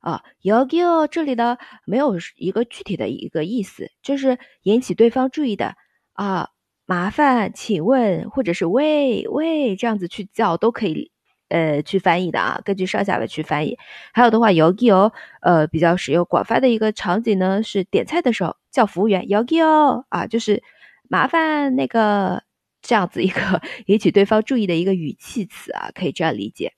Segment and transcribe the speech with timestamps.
[0.00, 5.74] 啊，여기요这里的没有一个具体的一个意思，就是引起对方注意的
[6.12, 6.50] 啊，
[6.86, 11.10] 麻烦，请问，或者是喂喂这样子去叫都可以。
[11.48, 13.78] 呃，去翻译的啊，根据上下文去翻译。
[14.12, 20.62] 还有的话，yogi 哦，呃，比较使用广泛的一个场景呢，是点菜的时候叫服务员 yogi 哦，啊，就是
[21.08, 22.42] 麻烦那个
[22.82, 26.74] 这样子一个引起对方注意的一个语气词啊，可以这样理解。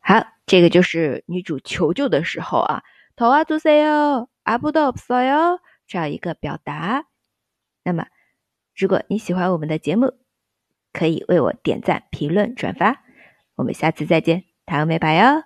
[0.00, 2.82] 好，这个就是女主求救的时候啊，
[3.14, 7.04] 头啊주세요아무도없어요这样一个表达。
[7.84, 8.06] 那么，
[8.76, 10.14] 如果你喜欢我们的节目，
[10.92, 13.02] 可以为我点赞、评论、转发。
[13.56, 15.44] 我们下次再见，糖美白哟。